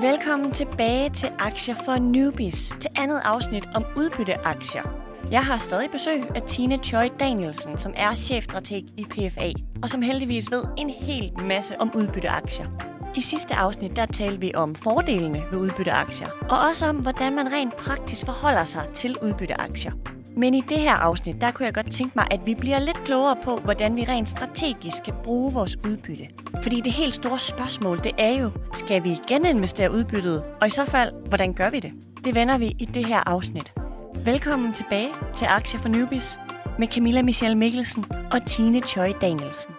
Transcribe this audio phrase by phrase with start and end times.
[0.00, 4.82] Velkommen tilbage til Aktier for Newbies, til andet afsnit om udbytteaktier.
[5.30, 10.02] Jeg har stadig besøg af Tine Choi Danielsen, som er chefstrateg i PFA, og som
[10.02, 12.66] heldigvis ved en hel masse om udbytteaktier.
[13.16, 17.52] I sidste afsnit der talte vi om fordelene ved udbytteaktier, og også om, hvordan man
[17.52, 19.92] rent praktisk forholder sig til udbytteaktier.
[20.40, 23.04] Men i det her afsnit, der kunne jeg godt tænke mig, at vi bliver lidt
[23.04, 26.28] klogere på, hvordan vi rent strategisk skal bruge vores udbytte.
[26.62, 30.44] Fordi det helt store spørgsmål, det er jo, skal vi geninvestere udbyttet?
[30.60, 31.92] Og i så fald, hvordan gør vi det?
[32.24, 33.72] Det vender vi i det her afsnit.
[34.24, 36.38] Velkommen tilbage til Aktier for Newbies
[36.78, 39.74] med Camilla Michelle Mikkelsen og Tine Choi Danielsen.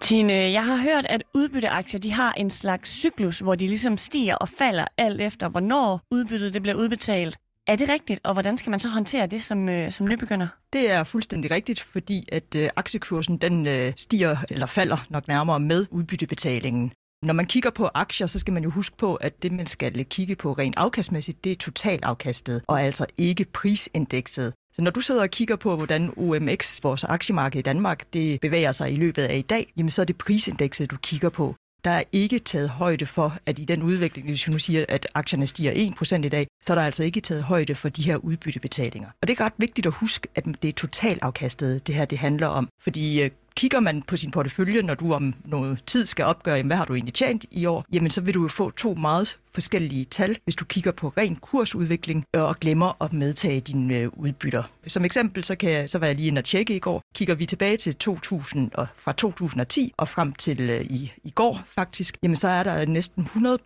[0.00, 4.34] Tine, jeg har hørt, at udbytteaktier de har en slags cyklus, hvor de ligesom stiger
[4.34, 7.38] og falder alt efter, hvornår udbyttet det bliver udbetalt.
[7.66, 10.48] Er det rigtigt, og hvordan skal man så håndtere det som, øh, som nybegynder?
[10.72, 15.60] Det er fuldstændig rigtigt, fordi at øh, aktiekursen den øh, stiger eller falder nok nærmere
[15.60, 16.92] med udbyttebetalingen.
[17.22, 20.04] Når man kigger på aktier, så skal man jo huske på, at det, man skal
[20.04, 24.52] kigge på rent afkastmæssigt, det er totalafkastet, og altså ikke prisindekset.
[24.72, 28.72] Så når du sidder og kigger på, hvordan OMX, vores aktiemarked i Danmark, det bevæger
[28.72, 31.54] sig i løbet af i dag, jamen så er det prisindekset, du kigger på.
[31.84, 35.06] Der er ikke taget højde for, at i den udvikling, hvis vi nu siger, at
[35.14, 38.16] aktierne stiger 1% i dag, så er der altså ikke taget højde for de her
[38.16, 39.08] udbyttebetalinger.
[39.22, 42.46] Og det er ret vigtigt at huske, at det er totalafkastet, det her det handler
[42.46, 42.68] om.
[42.82, 46.68] Fordi øh, kigger man på sin portefølje, når du om noget tid skal opgøre, jamen,
[46.68, 49.38] hvad har du egentlig tjent i år, jamen så vil du jo få to meget
[49.54, 54.08] forskellige tal, hvis du kigger på ren kursudvikling øh, og glemmer at medtage dine øh,
[54.12, 54.62] udbytter.
[54.86, 57.02] Som eksempel, så, kan jeg, så var jeg lige inde og tjekke i går.
[57.14, 61.60] Kigger vi tilbage til 2000 og fra 2010 og frem til øh, i, i går
[61.66, 63.58] faktisk, jamen så er der næsten 100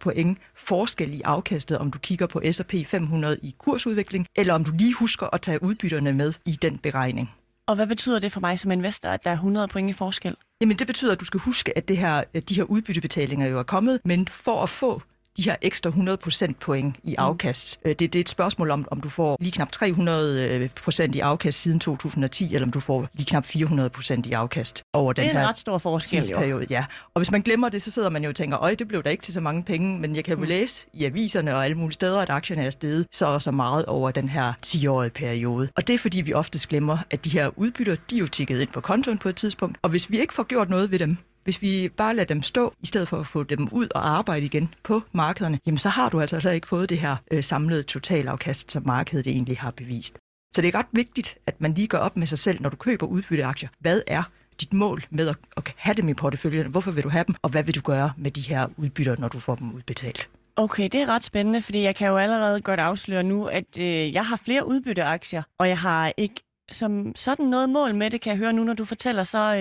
[0.00, 4.70] point forskel i afkastet, om du kigger på S&P 500 i kursudvikling, eller om du
[4.78, 7.30] lige husker at tage udbytterne med i den beregning.
[7.70, 10.36] Og hvad betyder det for mig som investor, at der er 100 point i forskel?
[10.60, 13.62] Jamen det betyder, at du skal huske, at det her, de her udbyttebetalinger jo er
[13.62, 15.02] kommet, men for at få
[15.40, 17.14] de her ekstra 100% point i mm.
[17.18, 17.80] afkast.
[17.84, 17.88] Mm.
[17.88, 21.60] Det, det er et spørgsmål om, om du får lige knap 300 procent i afkast
[21.60, 25.32] siden 2010, eller om du får lige knap 400 procent i afkast over den her
[25.32, 26.64] Det er en ret stor forskel, jo.
[26.70, 26.84] Ja.
[27.14, 29.08] Og hvis man glemmer det, så sidder man jo og tænker, øj, det blev da
[29.08, 30.48] ikke til så mange penge, men jeg kan jo mm.
[30.48, 33.86] læse i aviserne og alle mulige steder, at aktierne er steget så og så meget
[33.86, 35.68] over den her 10-årige periode.
[35.76, 38.60] Og det er fordi, vi ofte glemmer, at de her udbytter, de er jo tikket
[38.60, 41.16] ind på kontoen på et tidspunkt, og hvis vi ikke får gjort noget ved dem,
[41.44, 44.46] hvis vi bare lader dem stå, i stedet for at få dem ud og arbejde
[44.46, 47.82] igen på markederne, jamen så har du altså heller ikke fået det her øh, samlede
[47.82, 50.18] totalafkast, som markedet egentlig har bevist.
[50.54, 52.76] Så det er ret vigtigt, at man lige går op med sig selv, når du
[52.76, 53.68] køber udbytteaktier.
[53.78, 54.22] Hvad er
[54.60, 56.70] dit mål med at, at have dem i porteføljen?
[56.70, 57.34] Hvorfor vil du have dem?
[57.42, 60.28] Og hvad vil du gøre med de her udbytter, når du får dem udbetalt?
[60.56, 64.14] Okay, det er ret spændende, fordi jeg kan jo allerede godt afsløre nu, at øh,
[64.14, 68.30] jeg har flere udbytteaktier, og jeg har ikke som sådan noget mål med det, kan
[68.30, 69.54] jeg høre nu, når du fortæller så,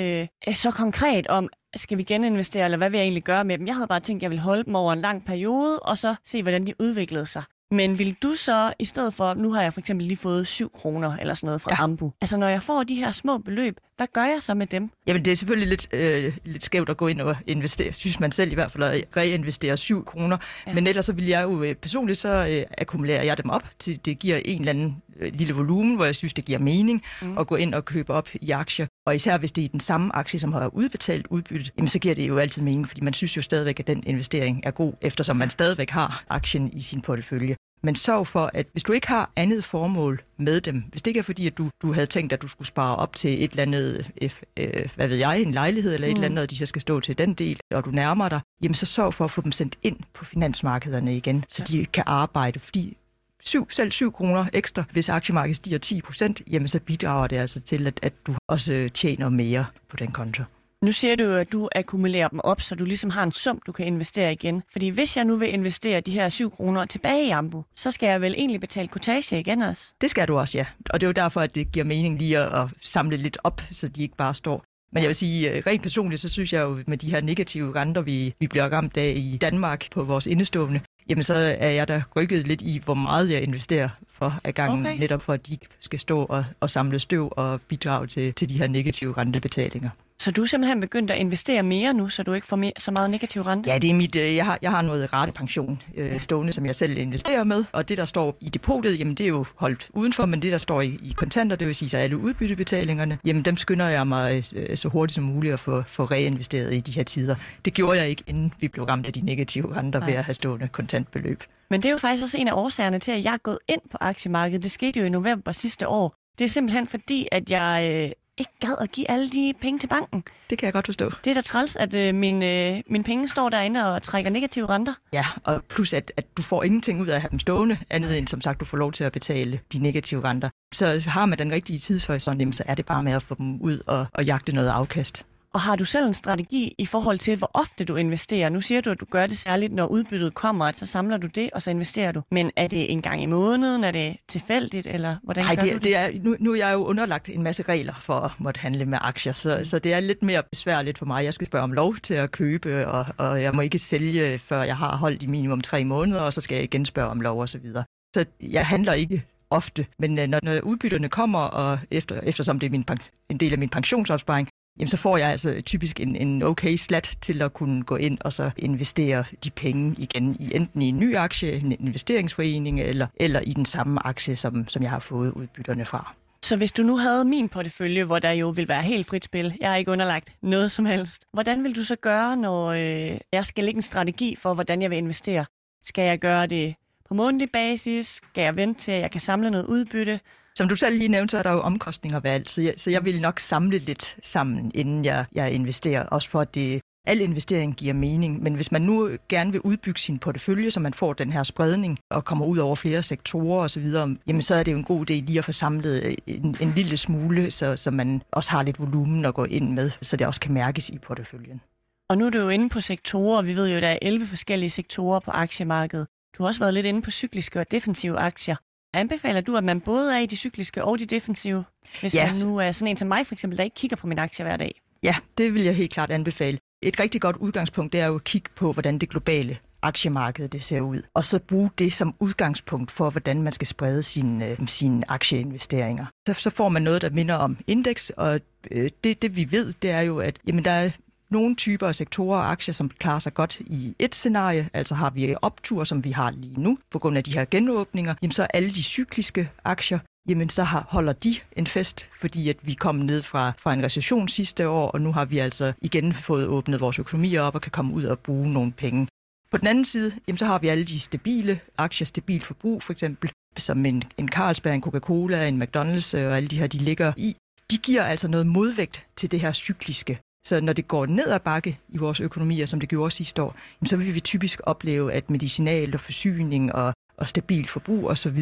[0.47, 3.67] øh, så konkret om, skal vi geninvestere, eller hvad vil jeg egentlig gøre med dem?
[3.67, 6.15] Jeg havde bare tænkt, at jeg ville holde dem over en lang periode, og så
[6.23, 7.43] se, hvordan de udviklede sig.
[7.71, 10.71] Men vil du så, i stedet for, nu har jeg for eksempel lige fået 7
[10.71, 11.83] kroner eller sådan noget fra ja.
[11.83, 12.11] Ambu.
[12.21, 14.89] Altså når jeg får de her små beløb, hvad gør jeg så med dem?
[15.07, 18.31] Jamen det er selvfølgelig lidt, øh, lidt skævt at gå ind og investere, synes man
[18.31, 20.37] selv i hvert fald, at reinvestere 7 kroner.
[20.67, 20.73] Ja.
[20.73, 24.05] Men ellers så vil jeg jo øh, personligt, så øh, akkumulerer jeg dem op til
[24.05, 27.37] det giver en eller anden øh, lille volumen, hvor jeg synes, det giver mening mm.
[27.37, 28.87] at gå ind og købe op i aktier.
[29.05, 32.15] Og især hvis det er den samme aktie, som har udbetalt udbyttet, jamen så giver
[32.15, 35.37] det jo altid mening, fordi man synes jo stadigvæk, at den investering er god, eftersom
[35.37, 37.55] man stadigvæk har aktien i sin portefølje.
[37.81, 41.19] Men sørg for, at hvis du ikke har andet formål med dem, hvis det ikke
[41.19, 43.63] er fordi, at du, du havde tænkt, at du skulle spare op til et eller
[43.63, 46.15] andet, øh, øh, hvad ved jeg, en lejlighed eller et mm.
[46.15, 48.75] eller andet, og de så skal stå til den del, og du nærmer dig, jamen
[48.75, 51.77] så sørg for at få dem sendt ind på finansmarkederne igen, så ja.
[51.77, 52.97] de kan arbejde, fordi
[53.43, 57.61] syv, selv 7 kroner ekstra, hvis aktiemarkedet stiger 10 procent, jamen så bidrager det altså
[57.61, 60.43] til, at, at du også tjener mere på den konto.
[60.81, 63.71] Nu siger du at du akkumulerer dem op, så du ligesom har en sum, du
[63.71, 64.63] kan investere igen.
[64.71, 68.07] Fordi hvis jeg nu vil investere de her 7 kroner tilbage i Ambu, så skal
[68.07, 69.93] jeg vel egentlig betale kortage igen også?
[70.01, 70.65] Det skal du også, ja.
[70.89, 73.61] Og det er jo derfor, at det giver mening lige at, at samle lidt op,
[73.71, 76.61] så de ikke bare står men jeg vil sige, øh, rent personligt, så synes jeg
[76.61, 80.27] jo, med de her negative renter, vi, vi bliver ramt af i Danmark på vores
[80.27, 80.79] indestående,
[81.09, 84.85] jamen så er jeg da rykket lidt i, hvor meget jeg investerer for af gangen,
[84.85, 84.99] okay.
[84.99, 88.57] netop for at de skal stå og, og samle støv og bidrage til, til de
[88.57, 89.89] her negative rentebetalinger.
[90.21, 92.91] Så du er simpelthen begyndt at investere mere nu, så du ikke får mere, så
[92.91, 93.69] meget negativ rente?
[93.69, 96.75] Ja, det er mit, øh, jeg, har, jeg har noget ratepension øh, stående, som jeg
[96.75, 100.25] selv investerer med, og det, der står i depotet, jamen det er jo holdt udenfor,
[100.25, 103.57] men det, der står i, i kontanter, det vil sige så alle udbyttebetalingerne, jamen dem
[103.57, 107.03] skynder jeg mig øh, så hurtigt som muligt at få, få reinvesteret i de her
[107.03, 107.35] tider.
[107.65, 110.09] Det gjorde jeg ikke, inden vi blev ramt af de negative renter Nej.
[110.09, 111.43] ved at have stående kontantbeløb.
[111.69, 113.81] Men det er jo faktisk også en af årsagerne til, at jeg er gået ind
[113.91, 114.63] på aktiemarkedet.
[114.63, 116.15] Det skete jo i november sidste år.
[116.39, 120.23] Det er simpelthen fordi, at jeg ikke gad at give alle de penge til banken.
[120.49, 121.11] Det kan jeg godt forstå.
[121.23, 124.69] Det er da træls, at øh, min, øh, mine penge står derinde og trækker negative
[124.69, 124.93] renter.
[125.13, 128.17] Ja, og plus at, at du får ingenting ud af at have dem stående, andet
[128.17, 130.49] end som sagt, du får lov til at betale de negative renter.
[130.73, 133.79] Så har man den rigtige tidshorisont, så er det bare med at få dem ud
[133.87, 135.25] og, og jagte noget afkast.
[135.53, 138.49] Og har du selv en strategi i forhold til, hvor ofte du investerer?
[138.49, 141.27] Nu siger du, at du gør det særligt, når udbyttet kommer, at så samler du
[141.27, 142.21] det, og så investerer du.
[142.31, 143.83] Men er det en gang i måneden?
[143.83, 145.83] Er det tilfældigt, eller hvordan Nej, gør det, du det?
[145.83, 148.85] det er, nu, nu er jeg jo underlagt en masse regler for at måtte handle
[148.85, 149.63] med aktier, så, mm.
[149.63, 151.23] så det er lidt mere besværligt for mig.
[151.23, 154.63] Jeg skal spørge om lov til at købe, og, og jeg må ikke sælge, før
[154.63, 157.41] jeg har holdt i minimum tre måneder, og så skal jeg igen spørge om lov
[157.41, 157.47] osv.
[157.47, 157.83] Så, videre.
[158.15, 162.67] så jeg handler ikke ofte, men øh, når, når udbytterne kommer, og efter, eftersom det
[162.67, 162.85] er min,
[163.29, 164.47] en del af min pensionsopsparing,
[164.79, 168.17] jamen så får jeg altså typisk en, en okay slat til at kunne gå ind
[168.21, 173.07] og så investere de penge igen i enten i en ny aktie, en investeringsforening, eller,
[173.15, 176.15] eller i den samme aktie, som, som jeg har fået udbytterne fra.
[176.43, 179.57] Så hvis du nu havde min portefølje, hvor der jo vil være helt frit spil,
[179.61, 183.45] jeg er ikke underlagt noget som helst, hvordan vil du så gøre, når øh, jeg
[183.45, 185.45] skal lægge en strategi for, hvordan jeg vil investere?
[185.83, 186.75] Skal jeg gøre det
[187.07, 188.07] på månedlig basis?
[188.07, 190.19] Skal jeg vente til, at jeg kan samle noget udbytte?
[190.59, 192.89] Som du selv lige nævnte, så er der jo omkostninger ved alt, så jeg, så
[192.89, 197.21] jeg vil nok samle lidt sammen, inden jeg, jeg investerer, også for at det, al
[197.21, 198.43] investering giver mening.
[198.43, 201.99] Men hvis man nu gerne vil udbygge sin portefølje, så man får den her spredning
[202.11, 203.87] og kommer ud over flere sektorer osv.,
[204.27, 206.73] jamen så er det jo en god idé lige at få samlet øh, en, en
[206.75, 210.27] lille smule, så, så man også har lidt volumen at gå ind med, så det
[210.27, 211.61] også kan mærkes i porteføljen.
[212.09, 213.41] Og nu er du jo inde på sektorer.
[213.41, 216.07] Vi ved jo, at der er 11 forskellige sektorer på aktiemarkedet.
[216.37, 218.55] Du har også været lidt inde på cykliske og defensive aktier.
[218.93, 221.63] Anbefaler du, at man både er i de cykliske og de defensive,
[221.99, 222.31] hvis ja.
[222.31, 224.45] man nu er sådan en som mig for eksempel, der ikke kigger på min aktie
[224.45, 224.81] hver dag?
[225.03, 226.59] Ja, det vil jeg helt klart anbefale.
[226.81, 230.63] Et rigtig godt udgangspunkt det er jo at kigge på, hvordan det globale aktiemarked det
[230.63, 234.67] ser ud, og så bruge det som udgangspunkt for, hvordan man skal sprede sine, øh,
[234.67, 236.05] sine aktieinvesteringer.
[236.27, 238.39] Så, så får man noget, der minder om indeks, og
[238.71, 240.89] øh, det, det vi ved, det er jo, at jamen, der er
[241.31, 245.09] nogle typer af sektorer og aktier, som klarer sig godt i et scenarie, altså har
[245.09, 248.43] vi optur, som vi har lige nu, på grund af de her genåbninger, jamen så
[248.43, 249.99] alle de cykliske aktier,
[250.29, 253.83] jamen så har, holder de en fest, fordi at vi kom ned fra, fra en
[253.83, 257.61] recession sidste år, og nu har vi altså igen fået åbnet vores økonomier op og
[257.61, 259.07] kan komme ud og bruge nogle penge.
[259.51, 262.93] På den anden side, jamen så har vi alle de stabile aktier, stabil forbrug for
[262.93, 266.77] eksempel, som en, en Carlsberg, en Coca-Cola, en McDonald's øh, og alle de her, de
[266.77, 267.35] ligger i.
[267.71, 270.19] De giver altså noget modvægt til det her cykliske.
[270.49, 273.55] Så når det går ned ad bakke i vores økonomier, som det gjorde sidste år,
[273.85, 278.39] så vil vi typisk opleve, at medicinal og forsyning og, og stabil forbrug osv.,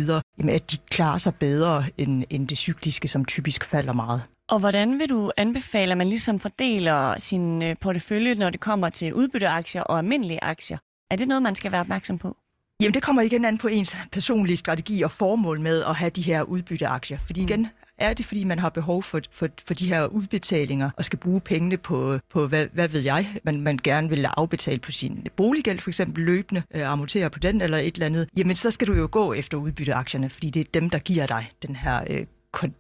[0.50, 4.22] at de klarer sig bedre end, end det cykliske, som typisk falder meget.
[4.50, 8.90] Og hvordan vil du anbefale, at man ligesom fordeler sin øh, portefølje, når det kommer
[8.90, 10.78] til udbytteaktier og almindelige aktier?
[11.12, 12.38] Er det noget, man skal være opmærksom på?
[12.82, 16.22] Jamen, det kommer igen an på ens personlige strategi og formål med at have de
[16.22, 17.18] her udbytteaktier.
[17.18, 17.87] Fordi igen, mm.
[18.00, 21.42] Er det, fordi man har behov for, for, for de her udbetalinger og skal bruge
[21.42, 25.80] pengene på, på hvad, hvad ved jeg, man, man gerne vil afbetale på sin boliggæld,
[25.80, 28.94] for eksempel løbende, øh, amortere på den eller et eller andet, jamen så skal du
[28.94, 32.26] jo gå efter udbytteaktierne, fordi det er dem, der giver dig den her, øh,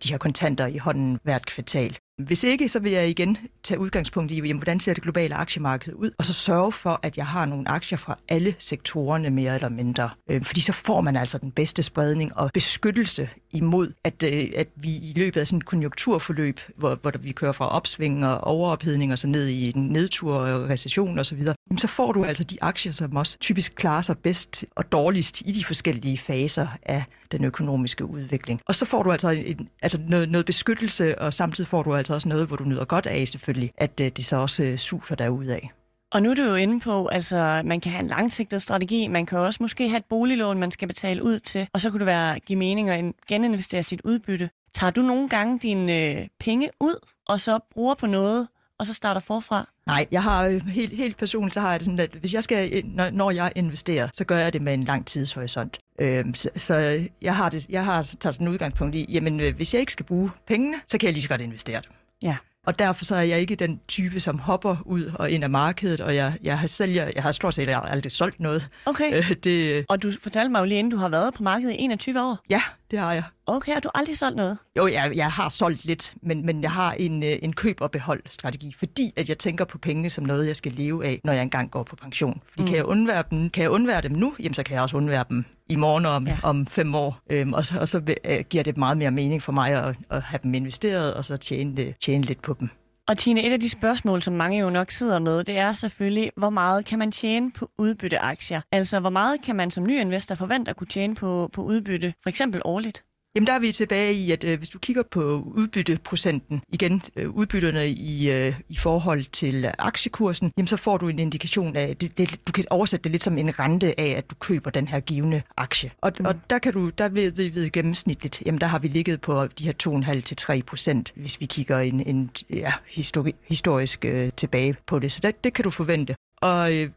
[0.04, 1.98] de her kontanter i hånden hvert kvartal.
[2.18, 5.94] Hvis ikke, så vil jeg igen tage udgangspunkt i, jamen, hvordan ser det globale aktiemarked
[5.94, 9.70] ud, og så sørge for, at jeg har nogle aktier fra alle sektorerne mere eller
[9.70, 10.10] mindre.
[10.30, 14.68] Øh, fordi så får man altså den bedste spredning og beskyttelse imod, at, øh, at
[14.76, 19.12] vi i løbet af sådan et konjunkturforløb, hvor, hvor vi kører fra opsving og overophedning
[19.12, 22.58] og så ned i en nedtur og recession osv., så, så får du altså de
[22.62, 27.44] aktier, som også typisk klarer sig bedst og dårligst i de forskellige faser af den
[27.44, 28.62] økonomiske udvikling.
[28.66, 32.14] Og så får du altså, en, altså noget, noget beskyttelse, og samtidig får du altså
[32.14, 35.16] også noget, hvor du nyder godt af selvfølgelig, at øh, det så også øh, suser
[35.16, 35.72] derud af.
[36.12, 39.26] Og nu er du jo inde på, altså man kan have en langsigtet strategi, man
[39.26, 42.06] kan også måske have et boliglån, man skal betale ud til, og så kunne det
[42.06, 44.50] være give mening at geninvestere sit udbytte.
[44.74, 48.48] Tager du nogle gange dine øh, penge ud, og så bruger på noget,
[48.80, 49.70] og så starter forfra?
[49.86, 52.44] Nej, jeg har øh, helt, helt personligt, så har jeg det sådan, at hvis jeg
[52.44, 55.80] skal, når, når jeg investerer, så gør jeg det med en lang tidshorisont.
[56.00, 59.56] Øhm, så, så jeg har, det, jeg har taget sådan en udgangspunkt i, jamen øh,
[59.56, 61.92] hvis jeg ikke skal bruge pengene, så kan jeg lige så godt investere dem.
[62.22, 62.38] Ja.
[62.68, 66.02] Og derfor så er jeg ikke den type, som hopper ud og ind af markedet,
[66.02, 68.68] og jeg, jeg har selv, jeg, jeg har stort set aldrig solgt noget.
[68.86, 69.18] Okay.
[69.18, 71.76] Øh, det, og du fortalte mig jo lige inden, du har været på markedet i
[71.80, 72.38] 21 år.
[72.50, 73.24] Ja, det har jeg.
[73.46, 74.58] Okay, har du aldrig solgt noget?
[74.78, 77.92] Jo, jeg, jeg har solgt lidt, men, men jeg har en, øh, en køb- og
[77.92, 81.42] behold-strategi, fordi at jeg tænker på pengene som noget, jeg skal leve af, når jeg
[81.42, 82.42] engang går på pension.
[82.50, 82.68] Fordi mm.
[82.68, 85.26] kan, jeg undvære dem, kan jeg undvære dem nu, jamen så kan jeg også undvære
[85.30, 86.38] dem i morgen om, ja.
[86.44, 87.20] om fem år.
[87.30, 90.22] Øhm, og så, og så øh, giver det meget mere mening for mig at, at
[90.22, 92.70] have dem investeret, og så tjene, tjene lidt på dem.
[93.10, 96.32] Og Tine, et af de spørgsmål, som mange jo nok sidder med, det er selvfølgelig,
[96.38, 98.62] hvor meget kan man tjene på udbytteaktier?
[98.72, 102.14] Altså, hvor meget kan man som ny investor forvente at kunne tjene på, på udbytte,
[102.24, 103.04] for eksempel årligt?
[103.38, 105.20] Jamen der er vi tilbage i, at øh, hvis du kigger på
[105.56, 111.20] udbytteprocenten, igen øh, udbytterne i, øh, i forhold til aktiekursen, jamen så får du en
[111.20, 114.36] indikation af, det, det, du kan oversætte det lidt som en rente af, at du
[114.36, 115.92] køber den her givende aktie.
[116.02, 116.26] Og, mm.
[116.26, 119.48] og der kan du, der ved vi ved gennemsnitligt, jamen der har vi ligget på
[119.48, 119.74] de her
[120.14, 125.00] 2,5 til 3 procent, hvis vi kigger en, en ja, histori, historisk øh, tilbage på
[125.00, 125.12] det.
[125.12, 126.16] Så det, det kan du forvente.
[126.42, 126.90] Og øh,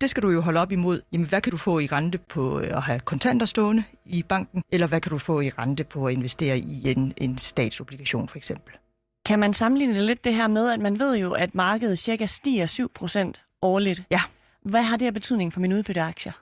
[0.00, 1.00] det skal du jo holde op imod.
[1.12, 4.62] Jamen, hvad kan du få i rente på øh, at have kontanter stående i banken,
[4.70, 8.36] eller hvad kan du få i rente på at investere i en, en statsobligation for
[8.36, 8.72] eksempel?
[9.26, 12.26] Kan man sammenligne det lidt det her med, at man ved jo, at markedet cirka
[12.26, 14.02] stiger 7% årligt?
[14.10, 14.20] Ja.
[14.62, 16.32] Hvad har det her betydning for mine udbytteaktier?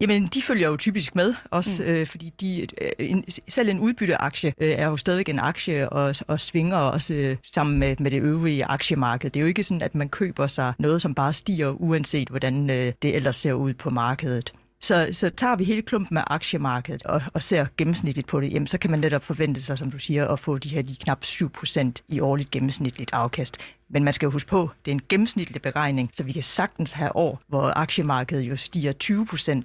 [0.00, 1.88] Jamen, de følger jo typisk med, også mm.
[1.88, 6.14] øh, fordi de, øh, en, selv en udbytteaktie øh, er jo stadig en aktie og,
[6.28, 9.30] og svinger også øh, sammen med, med det øvrige aktiemarked.
[9.30, 12.70] Det er jo ikke sådan, at man køber sig noget, som bare stiger, uanset hvordan
[12.70, 14.52] øh, det ellers ser ud på markedet.
[14.80, 18.66] Så, så tager vi hele klumpen af aktiemarkedet og, og ser gennemsnitligt på det, jamen,
[18.66, 21.24] så kan man netop forvente sig, som du siger, at få de her lige knap
[21.24, 23.56] 7% i årligt gennemsnitligt afkast.
[23.88, 26.92] Men man skal jo huske på, det er en gennemsnitlig beregning, så vi kan sagtens
[26.92, 28.92] have år, hvor aktiemarkedet jo stiger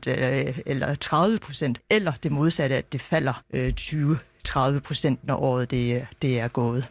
[0.08, 5.96] 20% øh, eller 30%, eller det modsatte, at det falder øh, 20-30%, når året det,
[5.96, 6.88] øh, det er gået.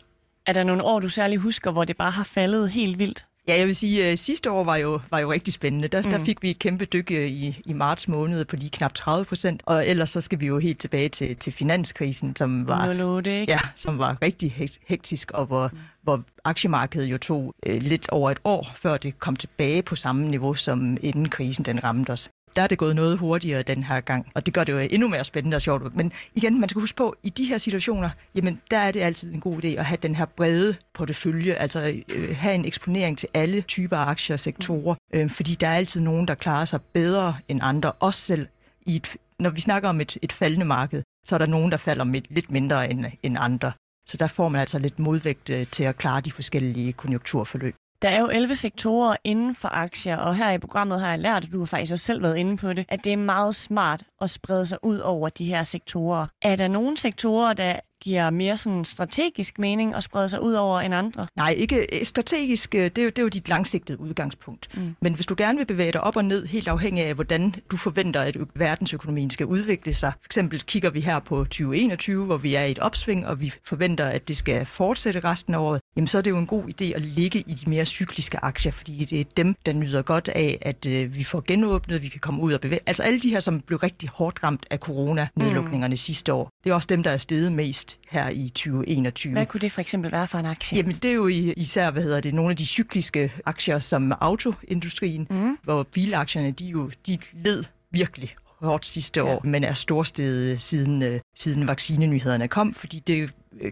[0.47, 3.27] Er der nogle år, du særlig husker, hvor det bare har faldet helt vildt?
[3.49, 5.89] Ja, jeg vil sige, at sidste år var jo, var jo rigtig spændende.
[5.89, 6.11] Der, mm.
[6.11, 9.25] der fik vi et kæmpe dyk øh, i, i marts måned på lige knap 30
[9.25, 13.41] procent, og ellers så skal vi jo helt tilbage til, til finanskrisen, som var, 08,
[13.41, 13.53] ikke?
[13.53, 15.79] Ja, som var rigtig hektisk, og hvor, mm.
[16.03, 20.29] hvor aktiemarkedet jo tog øh, lidt over et år, før det kom tilbage på samme
[20.29, 24.01] niveau, som inden krisen den ramte os der er det gået noget hurtigere den her
[24.01, 25.97] gang, og det gør det jo endnu mere spændende og sjovt.
[25.97, 29.33] Men igen, man skal huske på, i de her situationer, jamen der er det altid
[29.33, 33.29] en god idé at have den her brede portefølje, altså øh, have en eksponering til
[33.35, 36.81] alle typer af aktier og sektorer, øh, fordi der er altid nogen, der klarer sig
[36.83, 38.47] bedre end andre, også selv
[38.87, 41.77] i et, når vi snakker om et, et faldende marked, så er der nogen, der
[41.77, 43.73] falder med lidt mindre end, end andre.
[44.07, 47.75] Så der får man altså lidt modvægt øh, til at klare de forskellige konjunkturforløb.
[48.03, 51.45] Der er jo 11 sektorer inden for aktier, og her i programmet har jeg lært,
[51.45, 54.03] at du har faktisk også selv været inde på det, at det er meget smart
[54.21, 56.27] at sprede sig ud over de her sektorer.
[56.43, 60.81] Er der nogle sektorer, der giver mere sådan strategisk mening at sprede sig ud over
[60.81, 61.27] end andre?
[61.37, 62.75] Nej, ikke strategisk.
[62.75, 64.69] Øh, det er jo, det er jo dit langsigtede udgangspunkt.
[64.75, 64.97] Mm.
[65.01, 67.77] Men hvis du gerne vil bevæge dig op og ned, helt afhængig af, hvordan du
[67.77, 70.13] forventer, at verdensøkonomien skal udvikle sig.
[70.21, 73.53] For eksempel kigger vi her på 2021, hvor vi er i et opsving, og vi
[73.69, 75.81] forventer, at det skal fortsætte resten af året.
[75.97, 78.73] Jamen, så er det jo en god idé at ligge i de mere cykliske aktier,
[78.73, 82.21] fordi det er dem, der nyder godt af, at øh, vi får genåbnet, vi kan
[82.21, 82.81] komme ud og bevæge.
[82.87, 85.97] Altså alle de her, som blev rigtig hårdt ramt af corona-nedlukningerne mm.
[85.97, 86.51] sidste år.
[86.65, 89.33] Det er også dem, der er steget mest her i 2021.
[89.33, 90.77] Hvad kunne det for eksempel være for en aktie?
[90.77, 95.27] Jamen det er jo især, hvad hedder det, nogle af de cykliske aktier som autoindustrien,
[95.31, 95.59] mm.
[95.63, 99.27] hvor bilaktierne, de jo de led virkelig hårdt sidste ja.
[99.27, 103.29] år, men er storstedet siden, uh, siden vaccinenyhederne kom, fordi det øh,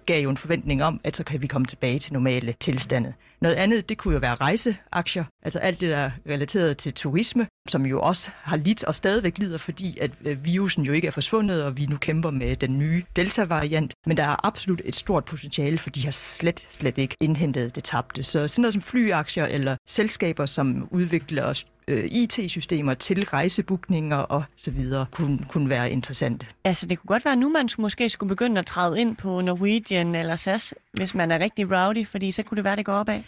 [0.07, 3.13] gav jo en forventning om, at så kan vi komme tilbage til normale tilstande.
[3.41, 7.47] Noget andet, det kunne jo være rejseaktier, altså alt det, der er relateret til turisme,
[7.69, 11.13] som jo også har lidt og stadigvæk lider, fordi at øh, virusen jo ikke er
[11.13, 13.95] forsvundet, og vi nu kæmper med den nye Delta-variant.
[14.07, 17.85] Men der er absolut et stort potentiale, for de har slet, slet ikke indhentet det
[17.85, 18.23] tabte.
[18.23, 24.71] Så sådan noget som flyaktier eller selskaber, som udvikler øh, IT-systemer til rejsebookninger og så
[24.71, 26.47] videre, kunne, kunne være interessante.
[26.65, 29.41] Altså det kunne godt være, at nu man måske skulle begynde at træde ind på
[29.41, 32.93] Norwegian eller SAS, hvis man er rigtig rowdy, fordi så kunne det være, det går
[32.93, 33.21] opad.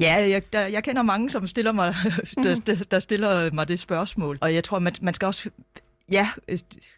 [0.00, 1.94] Ja, jeg, der, jeg kender mange, som stiller mig,
[2.44, 4.38] der, der, der stiller mig det spørgsmål.
[4.40, 5.50] Og jeg tror, man, man skal også
[6.12, 6.28] ja,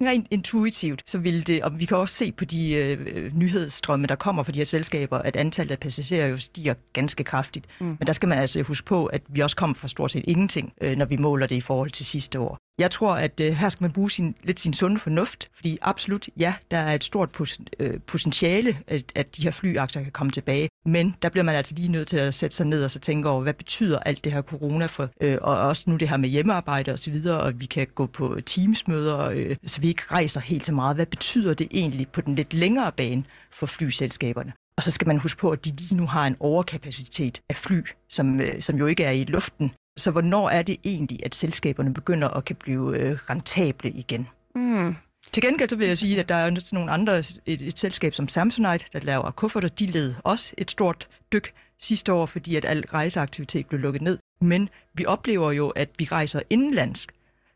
[0.00, 4.14] rent intuitivt, så vil det, og vi kan også se på de øh, nyhedsstrømme, der
[4.14, 7.66] kommer fra de her selskaber, at antallet af passagerer jo stiger ganske kraftigt.
[7.80, 7.86] Mm.
[7.86, 10.72] Men der skal man altså huske på, at vi også kommer fra stort set ingenting,
[10.80, 12.58] øh, når vi måler det i forhold til sidste år.
[12.80, 16.28] Jeg tror, at øh, her skal man bruge sin, lidt sin sunde fornuft, fordi absolut,
[16.36, 17.40] ja, der er et stort
[17.78, 20.68] øh, potentiale, at, at de her flyaktier kan komme tilbage.
[20.86, 23.28] Men der bliver man altså lige nødt til at sætte sig ned og så tænke
[23.28, 26.28] over, hvad betyder alt det her corona for, øh, og også nu det her med
[26.28, 30.66] hjemmearbejde osv., og, og vi kan gå på teamsmøder, øh, så vi ikke rejser helt
[30.66, 30.96] så meget.
[30.96, 34.52] Hvad betyder det egentlig på den lidt længere bane for flyselskaberne?
[34.76, 37.82] Og så skal man huske på, at de lige nu har en overkapacitet af fly,
[38.08, 39.72] som, øh, som jo ikke er i luften.
[39.96, 44.28] Så hvornår er det egentlig, at selskaberne begynder at kan blive øh, rentable igen?
[44.54, 44.96] Mm.
[45.32, 48.28] Til gengæld så vil jeg sige, at der er nogle andre, et, et selskab som
[48.28, 52.84] Samsonite, der laver kufferter, de led også et stort dyk sidste år, fordi at al
[52.86, 54.18] rejseaktivitet blev lukket ned.
[54.40, 57.12] Men vi oplever jo, at vi rejser indenlandsk.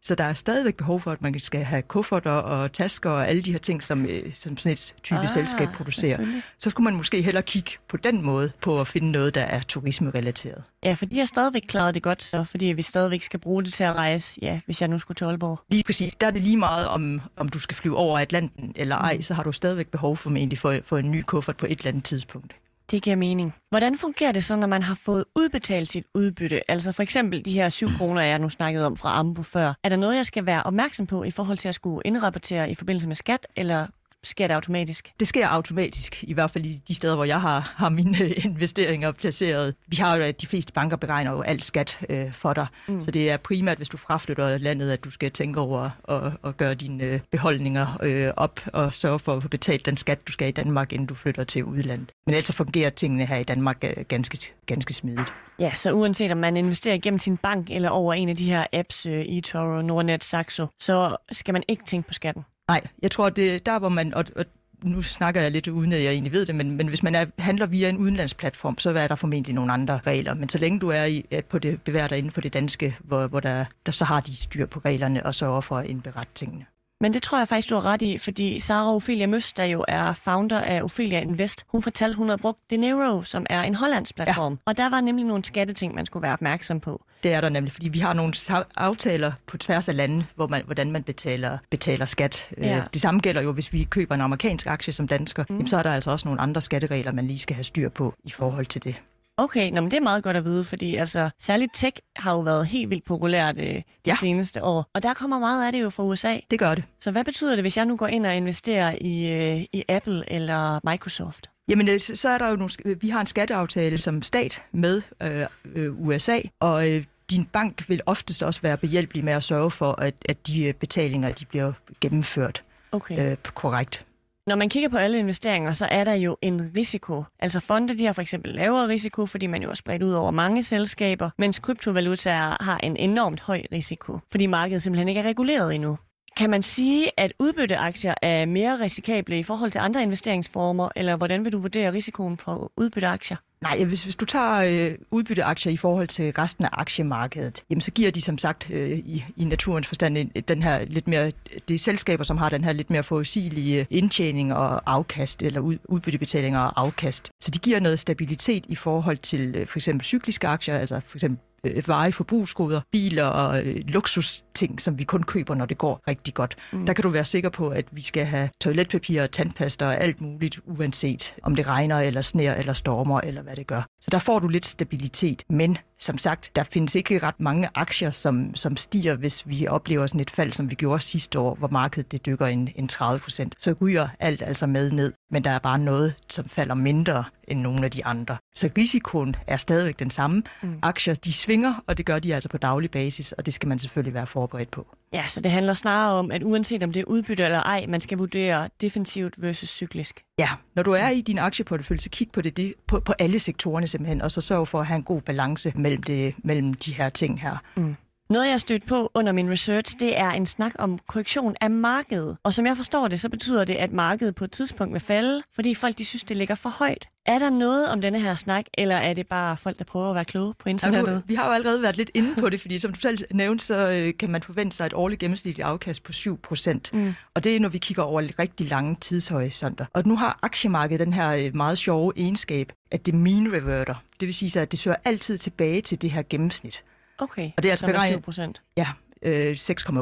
[0.07, 3.43] Så der er stadigvæk behov for, at man skal have kufferter og tasker og alle
[3.43, 6.41] de her ting, som, øh, som sådan et typisk ah, selskab producerer.
[6.59, 9.61] Så skulle man måske hellere kigge på den måde på at finde noget, der er
[9.69, 10.63] turisme-relateret.
[10.83, 13.73] Ja, for de har stadigvæk klaret det godt, så, fordi vi stadigvæk skal bruge det
[13.73, 15.61] til at rejse, ja, hvis jeg nu skulle til Aalborg.
[15.71, 16.15] Lige præcis.
[16.15, 19.23] Der er det lige meget, om, om du skal flyve over Atlanten eller ej, mm.
[19.23, 21.91] så har du stadigvæk behov for, egentlig for, for en ny kuffert på et eller
[21.91, 22.55] andet tidspunkt.
[22.91, 23.55] Det giver mening.
[23.71, 26.71] Hvordan fungerer det så, når man har fået udbetalt sit udbytte?
[26.71, 29.75] Altså for eksempel de her 7 kroner, jeg nu snakket om fra Ambo før.
[29.85, 32.75] Er der noget, jeg skal være opmærksom på i forhold til at skulle indrapportere i
[32.75, 33.87] forbindelse med skat, eller
[34.25, 35.13] sker det automatisk?
[35.21, 39.13] Det sker automatisk, i hvert fald i de steder, hvor jeg har, har mine investeringer
[39.13, 39.75] placeret.
[39.87, 43.03] Vi har jo, de fleste banker beregner jo alt skat øh, for dig, mm.
[43.03, 46.57] så det er primært, hvis du fraflytter landet, at du skal tænke over og, og
[46.57, 50.33] gøre dine øh, beholdninger øh, op og sørge for at få betalt den skat, du
[50.33, 52.13] skal i Danmark, inden du flytter til udlandet.
[52.27, 55.33] Men altså fungerer tingene her i Danmark øh, ganske, ganske smidigt.
[55.59, 58.67] Ja, så uanset om man investerer gennem sin bank eller over en af de her
[58.73, 62.45] apps, øh, eToro, Nordnet, Saxo, så skal man ikke tænke på skatten.
[62.69, 64.15] Nej, jeg tror, det er der, hvor man...
[64.15, 64.45] Og, og
[64.83, 67.27] nu snakker jeg lidt uden, at jeg egentlig ved det, men, men hvis man er,
[67.39, 70.35] handler via en udenlandsplatform, så er der formentlig nogle andre regler.
[70.35, 73.27] Men så længe du er, i, på det, bevæger dig inden for det danske, hvor,
[73.27, 76.67] hvor der, der, så har de styr på reglerne og sørger for at indberette tingene.
[77.01, 79.85] Men det tror jeg faktisk, du har ret i, fordi Sara Ophelia Møs, der jo
[79.89, 84.15] er founder af Ophelia Invest, hun fortalte, hun havde brugt Denero, som er en hollandsk
[84.15, 84.53] platform.
[84.53, 84.59] Ja.
[84.65, 87.05] Og der var nemlig nogle skatteting, man skulle være opmærksom på.
[87.25, 88.33] Det er der nemlig, fordi vi har nogle
[88.77, 92.49] aftaler på tværs af lande, hvor man, hvordan man betaler, betaler skat.
[92.59, 92.83] Øh, ja.
[92.93, 95.55] Det samme gælder jo, hvis vi køber en amerikansk aktie som dansker, mm.
[95.55, 98.15] jamen, så er der altså også nogle andre skatteregler, man lige skal have styr på
[98.25, 99.01] i forhold til det.
[99.37, 102.41] Okay, nå, men det er meget godt at vide, fordi altså, særligt tech har jo
[102.41, 104.15] været helt vildt populært øh, de ja.
[104.21, 104.91] seneste år.
[104.95, 106.39] Og der kommer meget af det jo fra USA.
[106.51, 106.85] Det gør det.
[107.01, 110.33] Så hvad betyder det, hvis jeg nu går ind og investerer i, øh, i Apple
[110.33, 111.51] eller Microsoft?
[111.69, 115.47] Jamen, øh, så er der jo nogle, vi har en skatteaftale som stat med øh,
[115.75, 117.05] øh, USA, og øh,
[117.35, 120.75] din bank vil oftest også være behjælpelig med at sørge for, at, at de øh,
[120.75, 122.63] betalinger de bliver gennemført
[122.93, 123.31] okay.
[123.31, 124.07] øh, korrekt.
[124.47, 127.25] Når man kigger på alle investeringer, så er der jo en risiko.
[127.41, 130.31] Altså fonde, de har for eksempel lavere risiko, fordi man jo er spredt ud over
[130.31, 135.75] mange selskaber, mens kryptovalutaer har en enormt høj risiko, fordi markedet simpelthen ikke er reguleret
[135.75, 135.99] endnu.
[136.37, 141.45] Kan man sige, at udbytteaktier er mere risikable i forhold til andre investeringsformer, eller hvordan
[141.45, 143.37] vil du vurdere risikoen på udbytteaktier?
[143.65, 147.91] Nej, hvis, hvis du tager øh, udbytteaktier i forhold til resten af aktiemarkedet, jamen så
[147.91, 151.33] giver de som sagt øh, i, i naturens forstand den her lidt mere,
[151.69, 155.79] det er selskaber, som har den her lidt mere forudsigelige indtjening og afkast, eller ud,
[155.85, 157.31] udbyttebetalinger og afkast.
[157.41, 161.17] Så de giver noget stabilitet i forhold til øh, for eksempel cykliske aktier, altså for
[161.17, 166.01] eksempel øh, veje forbrugsgoder, biler og øh, luksusting, som vi kun køber, når det går
[166.09, 166.57] rigtig godt.
[166.73, 166.87] Mm.
[166.87, 170.21] Der kan du være sikker på, at vi skal have toiletpapir og tandpasta og alt
[170.21, 173.83] muligt, uanset om det regner eller sner eller stormer eller hvad det gør.
[174.01, 178.11] Så der får du lidt stabilitet, men som sagt, der findes ikke ret mange aktier,
[178.11, 181.69] som, som stiger, hvis vi oplever sådan et fald, som vi gjorde sidste år, hvor
[181.69, 183.55] markedet det dykker en, en 30 procent.
[183.59, 187.61] Så ryger alt altså med ned, men der er bare noget, som falder mindre end
[187.61, 188.37] nogle af de andre.
[188.55, 190.43] Så risikoen er stadigvæk den samme.
[190.63, 190.79] Mm.
[190.83, 193.79] Aktier, de svinger, og det gør de altså på daglig basis, og det skal man
[193.79, 194.87] selvfølgelig være forberedt på.
[195.13, 198.01] Ja, så det handler snarere om, at uanset om det er udbytte eller ej, man
[198.01, 200.23] skal vurdere defensivt versus cyklisk.
[200.39, 203.41] Ja, når du er i din aktieportefølje, så kig på det, det på, på alle
[203.41, 206.95] sektorerne simpelthen, og så sørg for at have en god balance mellem, det, mellem de
[206.95, 207.57] her ting her.
[207.77, 207.97] Mm.
[208.31, 212.37] Noget, jeg stødt på under min research, det er en snak om korrektion af markedet.
[212.43, 215.43] Og som jeg forstår det, så betyder det, at markedet på et tidspunkt vil falde,
[215.55, 217.09] fordi folk de synes, det ligger for højt.
[217.27, 220.15] Er der noget om denne her snak, eller er det bare folk, der prøver at
[220.15, 221.13] være kloge på internettet?
[221.13, 223.65] Ja, vi har jo allerede været lidt inde på det, fordi som du selv nævnte,
[223.65, 226.91] så øh, kan man forvente sig et årligt gennemsnitligt afkast på 7 procent.
[226.93, 227.15] Mm.
[227.35, 229.85] Og det er, når vi kigger over rigtig lange tidshorisonter.
[229.93, 233.95] Og nu har aktiemarkedet den her øh, meget sjove egenskab, at det mean reverter.
[234.21, 236.83] Det vil sige, at det søger altid tilbage til det her gennemsnit.
[237.19, 238.63] Okay, og det er altså beregnet, 7 procent?
[238.77, 238.89] Ja,
[239.23, 239.93] øh, 6,8.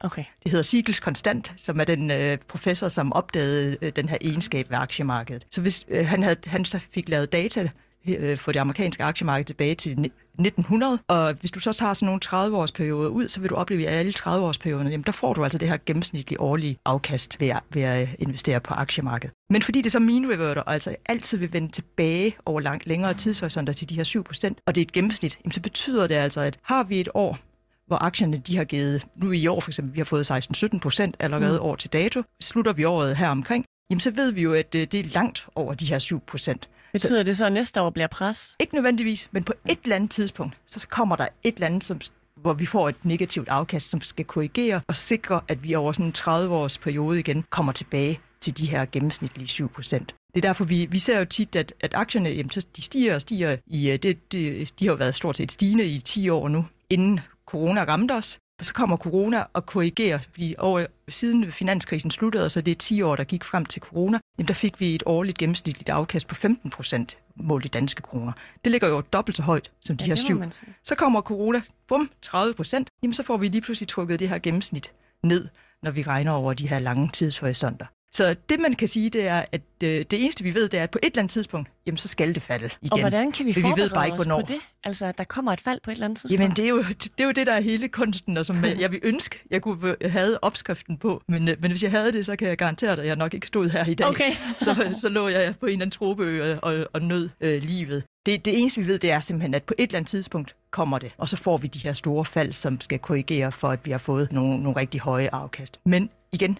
[0.00, 0.24] Okay.
[0.42, 4.70] Det hedder Siegels konstant, som er den øh, professor, som opdagede øh, den her egenskab
[4.70, 5.46] ved aktiemarkedet.
[5.50, 7.68] Så hvis øh, han, havde, han så fik lavet data
[8.08, 12.20] øh, for det amerikanske aktiemarked tilbage til 1900, og hvis du så tager sådan nogle
[12.24, 15.44] 30-års perioder ud, så vil du opleve, at alle 30-års perioderne, jamen der får du
[15.44, 19.34] altså det her gennemsnitlige årlige afkast ved at, ved at investere på aktiemarkedet.
[19.50, 23.72] Men fordi det så mean reverter, altså altid vil vende tilbage over lang, længere tidshorisonter
[23.72, 26.58] til de her 7%, og det er et gennemsnit, jamen så betyder det altså, at
[26.62, 27.38] har vi et år,
[27.86, 31.16] hvor aktierne de har givet, nu i år for eksempel, vi har fået 16-17 procent
[31.18, 31.64] allerede mm.
[31.64, 34.94] år til dato, slutter vi året her omkring, jamen så ved vi jo, at det
[34.94, 36.68] er langt over de her 7 procent.
[36.92, 38.56] Betyder det så, at næste år bliver pres?
[38.58, 42.00] Ikke nødvendigvis, men på et eller andet tidspunkt, så kommer der et eller andet, som,
[42.34, 46.06] hvor vi får et negativt afkast, som skal korrigere og sikre, at vi over sådan
[46.06, 50.14] en 30-års periode igen kommer tilbage til de her gennemsnitlige 7 procent.
[50.34, 53.14] Det er derfor, vi, vi ser jo tit, at, at aktierne jamen, så de stiger
[53.14, 53.56] og stiger.
[53.66, 56.64] I, øh, det, det, de har jo været stort set stigende i 10 år nu,
[56.90, 58.38] inden corona ramte os.
[58.66, 63.16] Så kommer corona og korrigerer, fordi over, siden finanskrisen sluttede, så det er 10 år,
[63.16, 66.70] der gik frem til corona, jamen der fik vi et årligt gennemsnitligt afkast på 15
[66.70, 68.32] procent målt i danske kroner.
[68.64, 70.42] Det ligger jo dobbelt så højt som de Ja, her syv.
[70.84, 74.38] Så kommer corona, bum, 30 procent, jamen så får vi lige pludselig trukket det her
[74.38, 74.92] gennemsnit
[75.22, 75.48] ned,
[75.82, 77.86] når vi regner over de her lange tidshorisonter.
[78.12, 80.82] Så det, man kan sige, det er, at øh, det eneste, vi ved, det er,
[80.82, 82.92] at på et eller andet tidspunkt, jamen så skal det falde igen.
[82.92, 84.40] Og hvordan kan vi Men vi ved forberede bare ikke, hvornår.
[84.40, 84.60] på det?
[84.84, 86.40] Altså, at der kommer et fald på et eller andet tidspunkt?
[86.40, 88.90] Jamen, det er, jo, det er jo det, der er hele kunsten, og som jeg
[88.90, 91.22] vil ønske, jeg kunne have opskriften på.
[91.28, 93.34] Men, øh, men hvis jeg havde det, så kan jeg garantere dig, at jeg nok
[93.34, 94.06] ikke stod her i dag.
[94.06, 94.32] Okay.
[94.64, 98.04] så, så lå jeg på en eller anden tropeø og, og nød øh, livet.
[98.26, 100.98] Det, det eneste, vi ved, det er simpelthen, at på et eller andet tidspunkt kommer
[100.98, 103.90] det, og så får vi de her store fald, som skal korrigere for, at vi
[103.90, 105.80] har fået nogle, nogle rigtig høje afkast.
[105.84, 106.58] Men igen,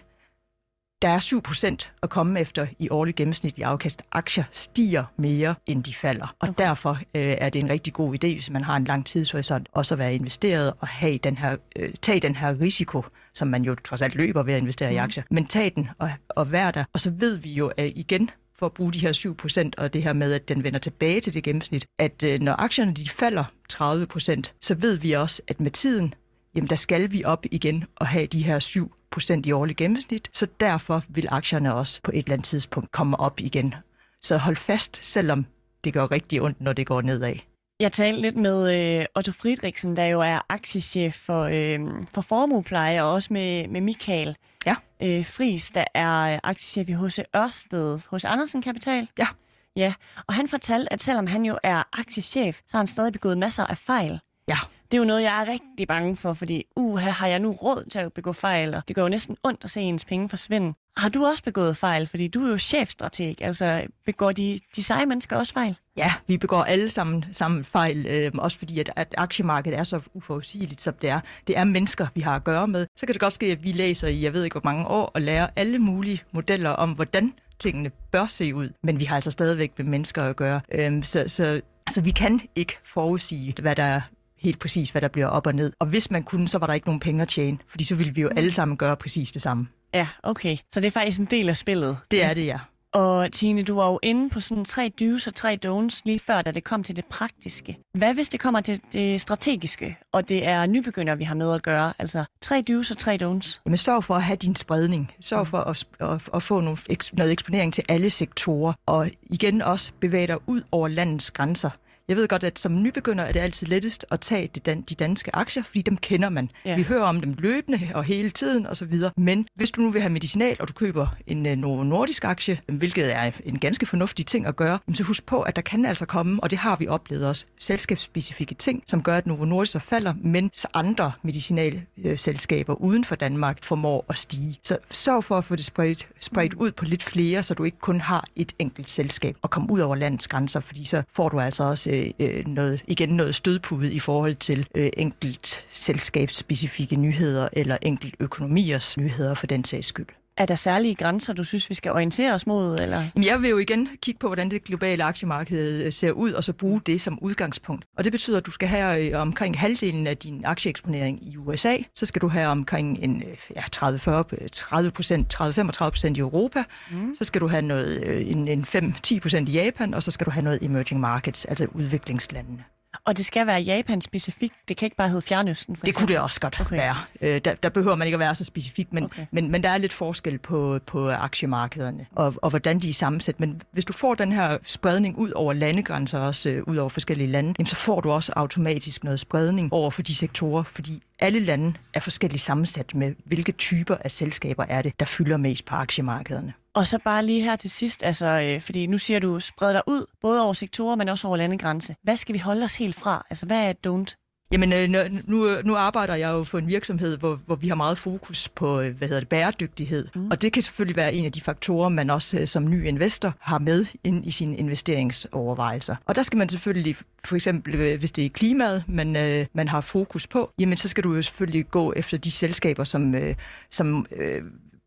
[1.01, 4.01] der er 7 procent at komme efter i årlig gennemsnitlig afkast.
[4.11, 6.35] Aktier stiger mere, end de falder.
[6.39, 6.63] Og okay.
[6.63, 9.95] derfor øh, er det en rigtig god idé, hvis man har en lang tidshorisont, også
[9.95, 13.75] at være investeret og have den her, øh, tage den her risiko, som man jo
[13.75, 14.95] trods alt løber ved at investere mm.
[14.95, 15.23] i aktier.
[15.31, 16.83] Men tag den og, og vær der.
[16.93, 19.93] Og så ved vi jo at igen, for at bruge de her 7 procent, og
[19.93, 23.09] det her med, at den vender tilbage til det gennemsnit, at øh, når aktierne de
[23.09, 26.13] falder 30 procent, så ved vi også, at med tiden,
[26.55, 30.29] jamen der skal vi op igen og have de her 7 procent i årlig gennemsnit,
[30.33, 33.75] så derfor vil aktierne også på et eller andet tidspunkt komme op igen.
[34.21, 35.45] Så hold fast, selvom
[35.83, 37.35] det gør rigtig ondt, når det går nedad.
[37.79, 41.79] Jeg talte lidt med øh, Otto Friedrichsen, der jo er aktiechef for, øh,
[42.13, 44.75] for formuepleje, og også med, med Michael Ja.
[45.03, 47.19] øh, Fris, der er øh, aktiechef i H.C.
[47.35, 49.07] Ørsted hos Andersen Kapital.
[49.19, 49.27] Ja.
[49.75, 49.93] Ja,
[50.27, 53.63] og han fortalte, at selvom han jo er aktiechef, så har han stadig begået masser
[53.65, 54.19] af fejl.
[54.47, 54.57] Ja,
[54.91, 57.89] det er jo noget, jeg er rigtig bange for, fordi uha, har jeg nu råd
[57.89, 60.73] til at begå fejl, og det gør jo næsten ondt at se ens penge forsvinde.
[60.97, 62.07] Har du også begået fejl?
[62.07, 65.77] Fordi du er jo chefstrateg, altså begår de, de seje mennesker også fejl?
[65.97, 70.09] Ja, vi begår alle sammen, sammen fejl, øh, også fordi at, at aktiemarkedet er så
[70.13, 71.19] uforudsigeligt, som det er.
[71.47, 72.87] Det er mennesker, vi har at gøre med.
[72.95, 75.05] Så kan det godt ske, at vi læser i, jeg ved ikke hvor mange år,
[75.05, 78.69] og lærer alle mulige modeller om, hvordan tingene bør se ud.
[78.83, 80.61] Men vi har altså stadigvæk med mennesker at gøre.
[80.71, 84.01] Øh, så, så, så vi kan ikke forudsige, hvad der er
[84.41, 85.73] helt præcis, hvad der bliver op og ned.
[85.79, 88.13] Og hvis man kunne, så var der ikke nogen penge at tjene, fordi så ville
[88.13, 89.67] vi jo alle sammen gøre præcis det samme.
[89.93, 90.57] Ja, okay.
[90.73, 91.97] Så det er faktisk en del af spillet.
[92.11, 92.59] Det er det, ja.
[92.93, 96.41] Og Tine, du var jo inde på sådan tre do's og tre don'ts lige før,
[96.41, 97.77] da det kom til det praktiske.
[97.93, 101.63] Hvad hvis det kommer til det strategiske, og det er nybegynder, vi har med at
[101.63, 101.93] gøre?
[101.99, 103.61] Altså tre do's og tre don'ts.
[103.65, 105.11] Jamen sørg for at have din spredning.
[105.21, 106.77] Sørg for at, at, at få nogle,
[107.13, 108.73] noget eksponering til alle sektorer.
[108.85, 111.69] Og igen også bevæge dig ud over landets grænser.
[112.07, 115.35] Jeg ved godt, at som nybegynder er det altid lettest at tage de, de danske
[115.35, 116.49] aktier, fordi dem kender man.
[116.65, 116.75] Ja.
[116.75, 118.93] Vi hører om dem løbende og hele tiden osv.
[119.17, 122.59] Men hvis du nu vil have medicinal, og du køber en uh, Novo Nordisk aktie,
[122.67, 126.05] hvilket er en ganske fornuftig ting at gøre, så husk på, at der kan altså
[126.05, 129.79] komme, og det har vi oplevet også, selskabsspecifikke ting, som gør, at Novo Nordisk så
[129.79, 134.59] falder, men så andre medicinalselskaber uden for Danmark formår at stige.
[134.63, 137.79] Så sørg for at få det spredt, spredt ud på lidt flere, så du ikke
[137.79, 141.39] kun har et enkelt selskab og komme ud over landets grænser, fordi så får du
[141.39, 147.49] altså også Øh, øh, noget, igen noget stødpude i forhold til øh, enkelt selskabsspecifikke nyheder
[147.53, 150.07] eller enkelt økonomiers nyheder for den sags skyld.
[150.41, 152.79] Er der særlige grænser, du synes, vi skal orientere os mod?
[152.79, 153.05] Eller?
[153.23, 156.53] Jeg vil jo igen kigge på, hvordan det globale aktiemarked øh, ser ud, og så
[156.53, 157.85] bruge det som udgangspunkt.
[157.97, 161.77] Og det betyder, at du skal have øh, omkring halvdelen af din aktieeksponering i USA,
[161.95, 164.91] så skal du have omkring en øh, ja, 30-40, 30
[165.33, 167.15] 30-35 procent i Europa, mm.
[167.15, 168.65] så skal du have noget, en, en
[169.07, 172.63] 5-10 procent i Japan, og så skal du have noget emerging markets, altså udviklingslandene.
[173.05, 174.53] Og det skal være Japan specifikt.
[174.67, 175.75] Det kan ikke bare hedde Fjernøsten.
[175.75, 176.75] For Det kunne det også godt Okay.
[176.75, 176.95] være.
[177.21, 179.25] Øh, der, der behøver man ikke at være så specifik, men, okay.
[179.31, 183.39] men, men der er lidt forskel på, på aktiemarkederne og, og hvordan de er sammensat.
[183.39, 187.27] Men hvis du får den her spredning ud over landegrænser, også øh, ud over forskellige
[187.27, 191.39] lande, jamen, så får du også automatisk noget spredning over for de sektorer, fordi alle
[191.39, 195.75] lande er forskelligt sammensat med, hvilke typer af selskaber er det, der fylder mest på
[195.75, 196.53] aktiemarkederne.
[196.73, 199.81] Og så bare lige her til sidst, altså, øh, fordi nu siger du, spred dig
[199.87, 201.95] ud, både over sektorer, men også over landegrænse.
[202.03, 203.25] Hvad skal vi holde os helt fra?
[203.29, 204.20] Altså, hvad er et don't?
[204.51, 207.97] Jamen, øh, nu, nu arbejder jeg jo for en virksomhed, hvor, hvor vi har meget
[207.97, 210.07] fokus på øh, hvad hedder det, bæredygtighed.
[210.15, 210.27] Mm.
[210.31, 213.33] Og det kan selvfølgelig være en af de faktorer, man også øh, som ny investor
[213.39, 215.95] har med ind i sine investeringsovervejelser.
[216.05, 219.81] Og der skal man selvfølgelig, for eksempel hvis det er klimaet, man, øh, man har
[219.81, 223.35] fokus på, jamen så skal du jo selvfølgelig gå efter de selskaber, som, øh,
[223.69, 224.41] som øh,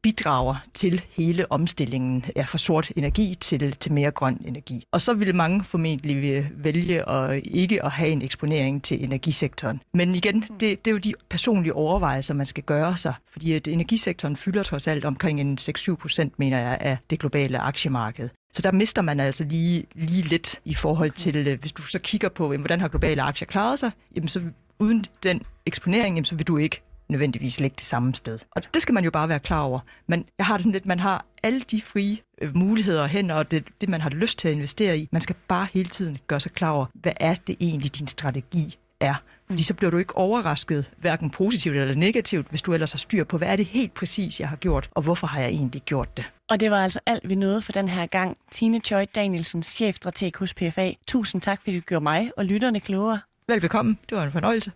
[0.05, 4.85] bidrager til hele omstillingen ja, fra sort energi til, til mere grøn energi.
[4.93, 9.81] Og så vil mange formentlig øh, vælge at ikke at have en eksponering til energisektoren.
[9.95, 13.69] Men igen, det, det er jo de personlige overvejelser, man skal gøre sig, fordi at
[13.69, 18.29] energisektoren fylder trods alt omkring en 6-7 procent, mener jeg, af det globale aktiemarked.
[18.55, 21.99] Så der mister man altså lige, lige lidt i forhold til, øh, hvis du så
[21.99, 24.41] kigger på, jamen, hvordan har globale aktier klaret sig, jamen, så
[24.79, 28.39] uden den eksponering, jamen, så vil du ikke nødvendigvis ligge det samme sted.
[28.51, 29.81] Og det skal man jo bare være klar over.
[30.07, 33.51] Men jeg har det sådan lidt, man har alle de frie øh, muligheder hen, og
[33.51, 35.09] det, det, man har lyst til at investere i.
[35.13, 38.79] Man skal bare hele tiden gøre sig klar over, hvad er det egentlig, din strategi
[39.01, 39.15] er.
[39.47, 43.25] Fordi så bliver du ikke overrasket, hverken positivt eller negativt, hvis du ellers har styr
[43.25, 46.17] på, hvad er det helt præcis, jeg har gjort, og hvorfor har jeg egentlig gjort
[46.17, 46.31] det.
[46.49, 48.37] Og det var altså alt, vi nåede for den her gang.
[48.51, 50.93] Tine Choi Danielsen, chefstrateg hos PFA.
[51.07, 53.21] Tusind tak, fordi du gjorde mig og lytterne klogere.
[53.49, 53.97] Velbekomme.
[54.11, 54.73] Det var en fornøjelse.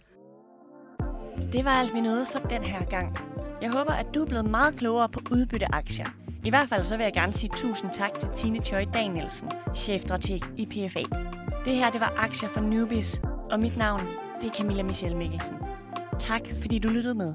[1.53, 3.19] Det var alt, vi nåede for den her gang.
[3.63, 6.07] Jeg håber, at du er blevet meget klogere på udbytteaktier.
[6.45, 10.41] I hvert fald så vil jeg gerne sige tusind tak til Tine Choi Danielsen, chefstrateg
[10.57, 11.03] i PFA.
[11.65, 13.21] Det her, det var Aktier for Newbies,
[13.51, 14.01] og mit navn,
[14.41, 15.57] det er Camilla Michelle Mikkelsen.
[16.19, 17.35] Tak, fordi du lyttede med.